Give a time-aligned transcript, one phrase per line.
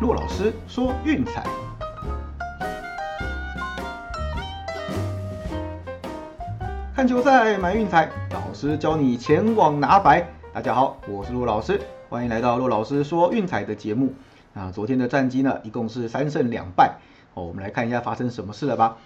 [0.00, 1.42] 骆老师说运彩，
[6.94, 10.24] 看球赛买运彩，老师教你前往拿白。
[10.52, 14.14] 大家好，我是骆老师，欢迎来到骆老师说运彩的节目。
[14.54, 16.98] 啊，昨天的战绩呢，一共是三胜两败。
[17.34, 18.98] 哦，我们来看一下发生什么事了吧。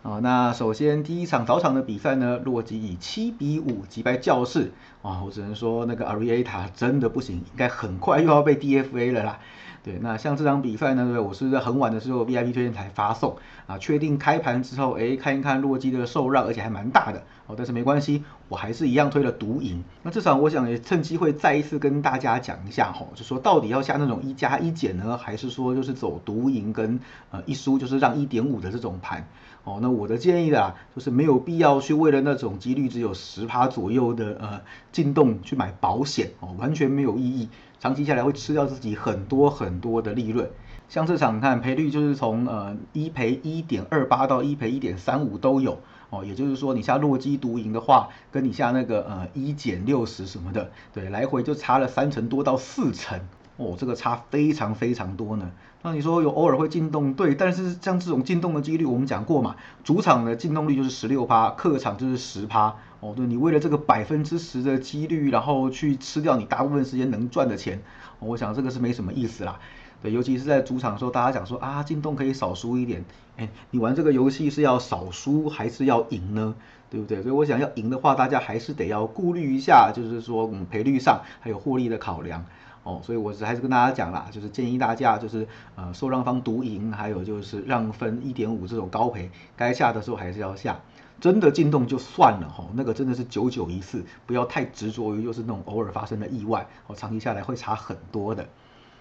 [0.00, 4.72] 哦，那首先第一场早场的比赛呢，洛基以七比五击败教室。
[5.02, 9.40] 啊，我只能说那个 Arieta 真的不行，应该很快又要被 DFA 了啦。
[9.82, 13.36] 对，那像这场比赛呢，对，我是在很晚的时候 VIP 推荐才发送。
[13.66, 17.22] 啊，确定开盘之后，哎，看一看洛基的受让，而且还蛮大的。
[17.46, 19.84] 哦，但是没关系，我还是一样推了独赢。
[20.02, 26.98] 那这场我想也趁机会再一次跟大家讲一下哈，就说到底要下那种一加一减呢，还是说就是走独赢跟
[27.30, 29.26] 呃一输就是让一点五的这种盘
[29.64, 29.78] 哦？
[29.82, 34.60] 那我的建议啊，就是没有必要去为了那种几率只有十趴左右的呃
[34.92, 37.48] 进洞去买保险哦，完全没有意义。
[37.80, 40.50] 长期下来会吃掉自己很多很多的利润，
[40.88, 45.78] 像这场看赔率就是从呃一赔一点二八到一赔一点三五都有
[46.10, 53.20] 哦，也就是说你下落基独赢的话，跟你下那个呃一减六十什么的，对，来回就差了三成多到四成
[53.58, 55.50] 哦，这个差非常非常多呢。
[55.82, 62.74] 那你说有偶尔会进洞，对，但是像这种进洞的几率，我们讲过嘛，主场的进洞率就是十六趴，客场就是十趴。
[63.00, 67.80] 哦，对你为了这个百分之十的几率，然后去吃掉你大部分时间能赚的钱，
[68.18, 69.60] 我想这个是没什么意思啦。
[70.02, 73.04] 对，尤其是在主场的时候，大家讲说啊，进洞可以少输一点，
[73.36, 76.54] 哎，你玩这个游戏是要少输还是要赢呢？
[76.90, 77.22] 对不对？
[77.22, 82.44] 所以我想要赢的话，大家还是得要顾虑一下，就是说嗯赔率上还有获利的考量。
[82.88, 90.80] 哦，所以我是还是跟大家讲啦，就是建议大家就是呃受让方独赢，还有就是让分一点五这种高赔，该下的时候还是要下。
[91.20, 98.46] 真的进洞就算了哈，那个真的是九九一次，不要太执着于就是那种偶尔发生的意外，哦，长期下来会差很多的。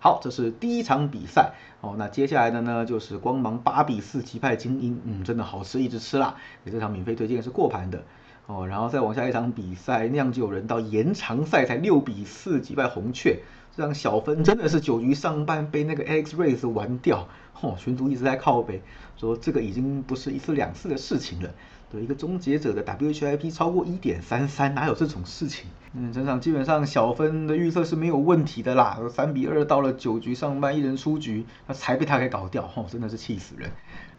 [0.00, 6.34] 好，这是第一场比赛哦，那接下来的呢就是光芒八比四击败精英，嗯，真的好吃，一直吃啦。
[6.64, 8.02] 你这场免费推荐是过盘的
[8.50, 13.38] 哦，然后再往下一场比赛，酿酒人到延长赛才六比四击败红雀，
[13.76, 17.28] 这场小分真的是九局上半被那个 X Rays 玩掉，
[17.60, 18.82] 哦，群主一直在靠北
[19.16, 21.50] 说这个已经不是一次两次的事情了。
[21.90, 25.66] 对一个终结者的 WHIP 超过一点三三，哪有这种事情？
[25.92, 28.96] 嗯，整场基本上小分的预测是没有问题的啦。
[29.10, 33.70] 三比二到了九局上半，一人出局，那才被他给搞掉，吼，真的是气死人。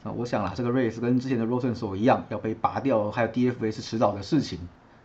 [0.04, 4.60] 啊，我想啦，这个 race 跟之前的 Rosen 手一样，要被拔掉，还有 DFA 是迟早的事情。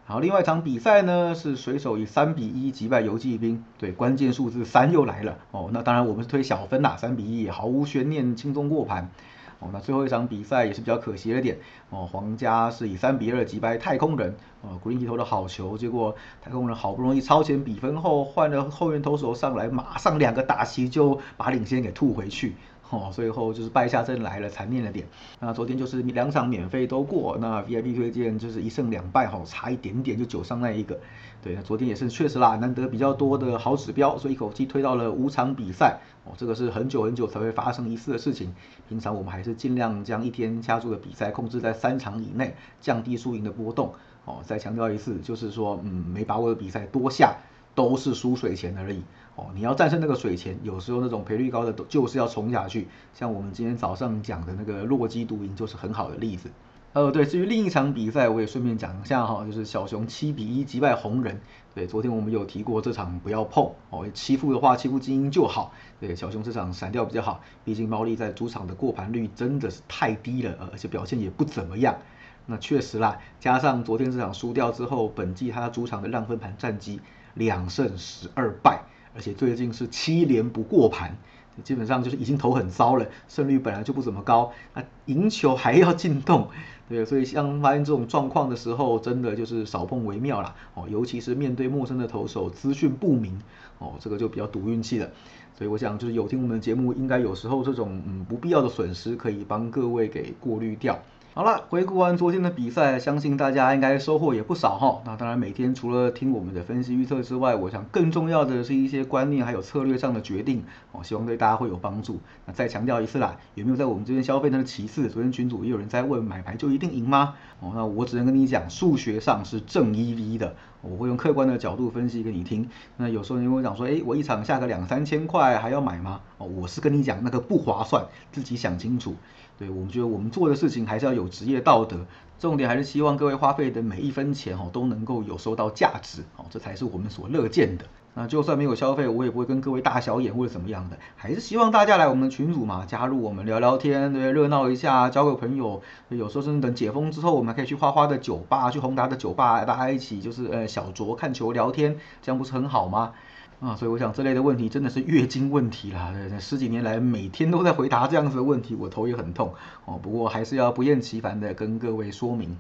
[0.04, 5.38] 好，另外一场比赛呢，是水手以三比一击败游击兵，对，关键数字三又来了。
[5.53, 9.10] 哦，那当然我们是推小分啦，三比一毫无悬念，轻松过盘。
[9.59, 11.56] 哦，那最后一场比赛也是比较可惜的点
[11.91, 22.55] 哦，皇家是以三比二击败太空人，哦，Green 投的好球，结果太空人好不容易超前比分后，换了后援投手上来，马上两个打席就把领先给吐回去。
[22.91, 25.04] 哦，最后就是败下阵来了，残念了点。
[25.41, 30.98] 那昨天就是两场免费都过，那 VIP 推荐就是一胜两败，哈，差一点点就九上那一个。
[31.42, 35.98] 对，那昨天也是确实啦，难得比较多的好指标，所以一口气推到了五场比赛。
[36.24, 38.54] 哦，这个是很久很久才会发生一次的事情。
[38.88, 43.92] 平常我们还是尽量将一天加注的比赛控制在三场以内，降低输赢的波动。
[44.24, 47.36] 哦，再强调一次，就是说，嗯，没把握的比赛多下。
[47.76, 49.00] 都是输水钱而已
[49.37, 52.88] 哦，你要战胜那个水钱，有时候那种赔率高的就是要冲下去。
[53.12, 56.50] 像我们今天早上讲的那个洛基独赢就是很好的例子。
[56.94, 61.38] 呃，对，至于另一场比赛，我也顺便讲一下哈，就是小熊七比一击败红人。
[61.75, 65.75] 对，昨天我们有提过这场不要碰哦，欺负的话欺负精英就好。
[66.00, 71.98] 对，小熊这场闪掉比较好，毕竟猫力在主场的过盘率真的是太低了，而且表现也不怎么样。
[72.47, 77.00] 那确实啦，加上昨天这场输掉之后，本季他主场的让分盘战绩。
[77.36, 78.82] 两胜十二败，
[79.14, 81.16] 而且最近是七连不过盘，
[81.62, 86.48] 基本上就是已经投很糟了，胜率本来就不怎么高，那赢球还要进洞，
[86.88, 93.39] 对，所以像发现这种状况的时候，真的就是少碰为妙啦，哦，尤其是面对陌生的投手，资讯不明，
[93.78, 95.10] 哦，这个就比较赌运气了，
[95.56, 100.98] 所以我想就是有听我们的节目，应该有时候这种嗯不必要的损失可以帮各位给过滤掉。
[101.36, 105.03] 好了，回顾完昨天的比赛，相信大家应该收获也不少哈。
[105.04, 112.21] 那当然，每天除了听我们的分析预测之外，我想更重要的是一些观念还有策略上的决定哦，希望对大家会有帮助。
[112.47, 114.65] 那再强调一次啦，有没有在我们这边消费呢？
[114.65, 117.34] 其次，昨天群主也有人在问，买牌就一定赢吗？
[117.60, 122.66] 哦，那我只能跟你讲，数学上是正 EV 的，我会用客观的角度分析给你听。
[122.97, 126.22] 那有时候你跟我讲说，哎，我一场下个两三千块还要买吗？
[126.39, 129.15] 哦，我是跟你讲那个不划算，自己想清楚。
[129.58, 132.06] 对我们觉得我们做的事情还是要有职业道德，
[132.38, 137.84] 重点还是希望各位花费的每一分钱哦都能够有收到价值哦，这才是我们所乐见的。
[138.18, 145.82] 那就算没有消费，我也不会跟各位大小眼或者怎么样的，还是希望大家来我们的群组嘛，加入我们聊聊天，对，热闹一下，交个朋友。
[146.08, 153.12] 有时候甚至等解封之后，我们还可以去花花的酒吧，去宏达的酒吧，大家一起就是呃小酌看球聊天，这样不是很好吗？
[153.58, 159.54] 啊，所以我想这类的问题真的是月经问题啦，十几年来每天都在回答这样子的问题，我头也很痛
[159.86, 159.98] 哦。
[160.03, 162.58] 不过还是要不厌其烦的跟各位说明。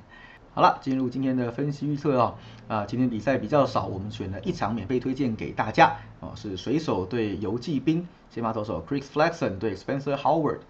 [0.54, 2.34] 好了，进入今天的分析预测哦。
[2.66, 10.60] 啊，今天比赛比较少，我们选了一场免费推荐给大家哦，是水手对游骑兵，先发投手 Chris Flexon 对 Spencer Howard。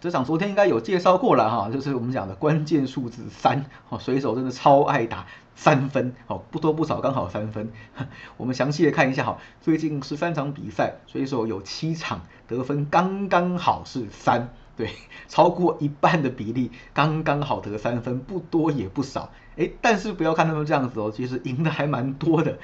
[0.00, 7.70] 这场昨天应该有介绍过了哈，就是我们讲的关键数字三哦，水手真的超爱打三分哦，不多不少，刚好三分。
[8.36, 14.90] 我们详细的看一下哈，最近十三场比赛，水手有七场得分刚刚好是三，对，
[15.28, 19.30] 超过一半的比例刚刚好得三分，不多也不少。
[19.56, 22.58] 哎，但是不要看他们这样子哦，其实赢的还蛮多的，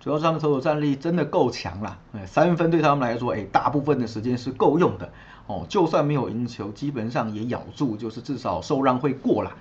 [0.00, 1.98] 主要是他们投手战力真的够强啦。
[2.12, 5.12] 哎，三分对他们来说，哎，大部分的时间是够用的。
[5.52, 9.52] 哦，就算没有赢球，基本上也咬住，就是至少受让会过啦。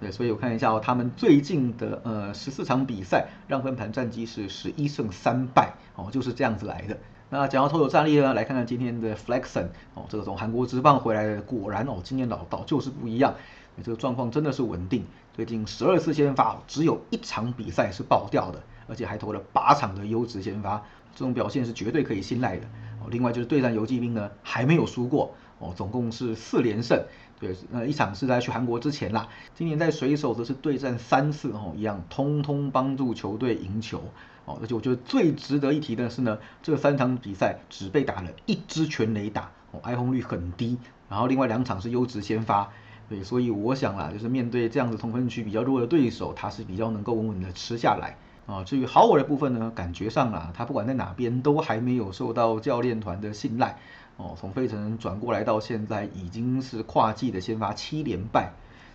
[0.00, 6.96] 对，所以我看一下哦，他们最近的呃十四场比赛让分盘战绩是十一胜三败，哦，就是这样子来的。
[7.28, 13.34] 那讲到投手战力呢，来看看今天的 Flexen，哦，这个从韩国职棒回来的，果然哦，经验老道就是不一样，
[13.82, 15.04] 这个状况真的是稳定。
[15.34, 20.82] 最近十二次先发，只有一场比赛是爆掉的，而且还投了八场的优质先发，
[21.14, 22.66] 这种表现是绝对可以信赖的。
[23.10, 27.04] 另外就是对战游击兵呢，还没有输过哦，总共是四连胜。
[27.40, 29.28] 对，呃，一场是在去韩国之前啦。
[29.54, 34.00] 今年在水手则是对战三次哦，一样通通帮助球队赢球
[34.44, 34.58] 哦。
[34.60, 40.78] 而且我觉得最值得一提的是呢，这三场比赛只被打了一支全垒打哦，挨轰率很低。
[41.08, 42.70] 然后另外两场是优质先发，
[43.08, 48.16] 对，所以我想啦，就是面对这样子同分区比较弱的对手，他是比较能够稳稳的吃下来。
[48.46, 53.78] 啊，至于豪尔的部分呢，感觉上啊，他不管在哪边都还没有受到教练团的信赖。
[54.16, 58.52] 哦，从费城转过来到现在已经是跨季的先发七连败。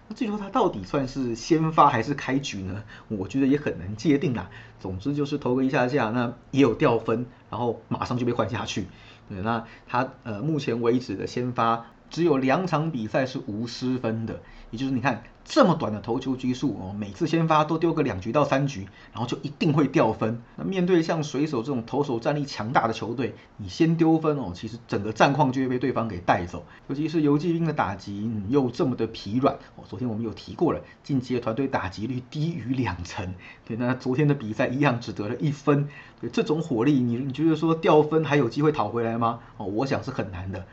[0.07, 2.83] 那至于说他到底算是先发还是开局呢？
[3.07, 4.49] 我觉得也很难界定啦。
[4.79, 8.88] 总之就是投个一下下，那也有掉分，然后马上就被换下去。
[9.27, 11.85] 对，那他呃目前为止的先发。
[12.09, 20.42] 只有两场比赛是无失分的，也就是你看这么短的投球局数哦，每次先发都丢个两局到三局，然后就一定会掉分。
[20.57, 26.65] 那面对像水手这种投手战力强大的球队，你先丢分哦，其实整个战况就会被对方给带走。
[26.89, 33.33] 尤其是游击兵的打击又这么的疲软哦，昨天我们有提过了，晋级的团队打击率低于两成。
[33.65, 35.88] 对，那昨天的比赛一样只得了一分。
[36.19, 39.39] 对，这种火力，你你觉得说掉分还有机会讨回来吗？
[39.56, 40.65] 哦，我想是很难的。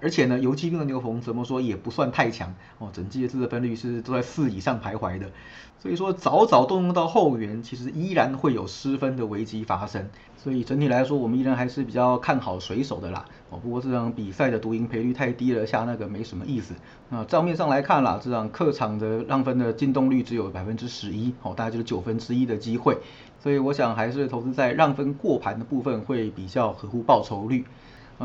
[0.00, 5.30] 而且呢，游击兵的牛棚怎么说也不算太强哦，整季的自责分率是都在四以上徘徊的，
[5.78, 10.08] 所以说早早动用到后援，其实依然会有失分的危机发生。
[10.36, 13.24] 所以整体来说，我们依然还是比较看好水手的啦。
[13.50, 16.74] 哦，不过这场比赛的独赢赔率太低了，下那个没什么意思。
[17.10, 22.98] 那账面上来看啦，这场客场的让分的进动率只有百分之十一，哦，大概就是九分之一的机会。
[23.38, 27.64] 所以我想还是投资在让分过盘的部分会比较合乎报酬率。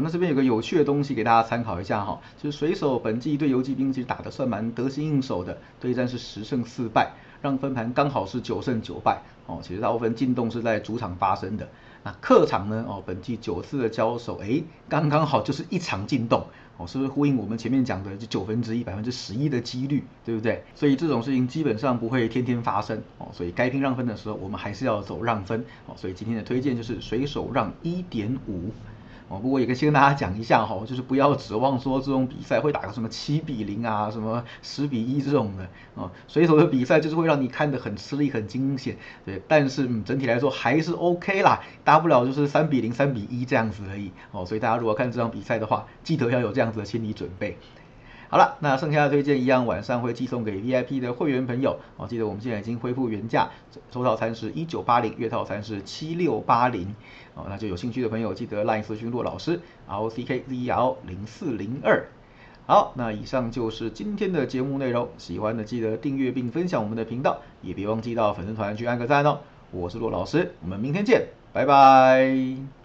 [0.04, 7.12] 那这边有个有趣的东西给大家参考一下哈，就是水手本季对游击兵其实打的算蛮得心应手的，对战是十胜四败，
[7.42, 9.60] 让分盘刚好是九胜九败哦。
[9.62, 11.68] 其实大部分进洞是在主场发生的，
[12.04, 16.46] 那客场呢哦，本季九次的交手，哎，刚刚好就是一场进洞
[16.78, 20.64] 哦，是不是呼应我们前面讲的就九分之一百分之十一的几率，对不对？
[20.76, 25.96] 所以这种事情基本上不会天天发生哦，所以该拼让分的时候，我们还是要走让分哦。
[25.98, 28.72] 所以今天的推荐就是水手让一点五。
[29.30, 36.10] 哦，不过也可以先跟大家讲一下哈，就是不要指望说这种比赛会打个什么七比零啊，什么十比一这种的哦。
[36.28, 39.42] 水手的比赛就是会让你看得很吃力、很惊险，对。
[39.48, 44.46] 但是嗯，整体来说还是 OK 啦，大不了就是三比零、三比一这样子而已哦。
[44.46, 47.58] 所以大家如果看这场比赛的话，记得要有这样子的心理准备。
[48.30, 52.06] 好了，那剩下的推荐一样，晚上会寄送给 VIP 的会员朋友哦。
[52.08, 53.50] 记得我们现在已经恢复原价，
[53.90, 56.94] 周套餐是一九八零，月套餐是七六八零
[57.36, 57.46] 哦。
[57.48, 62.06] 那就有兴趣的朋友记得 LINE 私讯骆老师 R O C K Z E L 零四零二。
[62.66, 69.40] 好，那以上就是今天的节目内容，喜欢的记得订阅并分享我们的频道，也别忘记到粉丝团去按个赞哦。
[69.72, 72.77] 我是骆老师，我们明天见，拜拜。